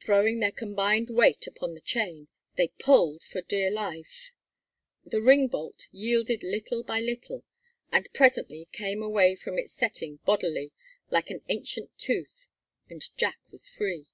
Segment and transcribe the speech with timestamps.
[0.00, 4.32] Throwing their combined weight upon the chain, they pulled for dear life.
[5.04, 7.44] The ring bolt yielded little by little,
[7.92, 10.72] and presently came away from its setting bodily,
[11.12, 12.48] like an ancient tooth,
[12.90, 14.06] and Jack was free.